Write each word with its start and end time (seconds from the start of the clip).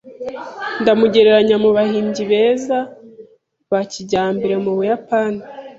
Ndamugereranya 0.81 1.55
mubahimbyi 1.63 2.23
beza 2.31 2.77
ba 3.71 3.79
kijyambere 3.91 4.53
mubuyapani. 4.63 5.41